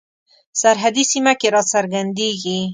سرحدي 0.61 1.03
سیمه 1.11 1.33
کې 1.39 1.47
را 1.53 1.61
څرګندیږي. 1.73 2.59